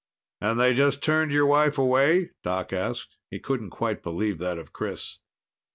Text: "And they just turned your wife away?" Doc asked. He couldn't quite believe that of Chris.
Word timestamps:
"And 0.41 0.59
they 0.59 0.73
just 0.73 1.03
turned 1.03 1.31
your 1.31 1.45
wife 1.45 1.77
away?" 1.77 2.31
Doc 2.41 2.73
asked. 2.73 3.17
He 3.29 3.37
couldn't 3.39 3.69
quite 3.69 4.01
believe 4.01 4.39
that 4.39 4.57
of 4.57 4.73
Chris. 4.73 5.19